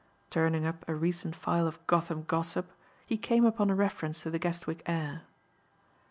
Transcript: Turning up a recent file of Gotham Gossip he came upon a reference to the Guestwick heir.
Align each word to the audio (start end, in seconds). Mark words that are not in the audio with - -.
Turning 0.31 0.65
up 0.65 0.83
a 0.89 0.95
recent 0.95 1.35
file 1.35 1.67
of 1.67 1.85
Gotham 1.85 2.23
Gossip 2.23 2.71
he 3.05 3.19
came 3.19 3.45
upon 3.45 3.69
a 3.69 3.75
reference 3.75 4.23
to 4.23 4.31
the 4.31 4.39
Guestwick 4.39 4.81
heir. 4.87 5.21